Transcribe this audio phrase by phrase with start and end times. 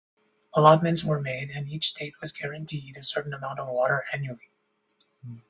[0.55, 4.49] Allotments were made and each state was guaranteed a certain amount of water annually.